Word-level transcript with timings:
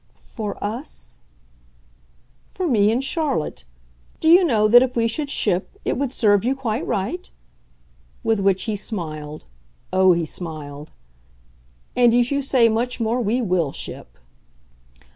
"For 0.15 0.57
'us'?" 0.63 1.19
"For 2.49 2.67
me 2.67 2.91
and 2.91 3.03
Charlotte. 3.03 3.65
Do 4.19 4.29
you 4.29 4.43
know 4.43 4.67
that 4.67 4.81
if 4.81 4.95
we 4.95 5.07
should 5.07 5.29
ship, 5.29 5.77
it 5.85 5.95
would 5.95 6.11
serve 6.11 6.43
you 6.43 6.55
quite 6.55 6.87
right?" 6.87 7.29
With 8.23 8.39
which 8.39 8.63
he 8.63 8.75
smiled 8.75 9.45
oh 9.93 10.13
he 10.13 10.25
smiled! 10.25 10.89
"And 11.95 12.15
if 12.15 12.31
you 12.31 12.41
say 12.41 12.67
much 12.67 12.99
more 12.99 13.21
we 13.21 13.43
WILL 13.43 13.73
ship." 13.73 14.17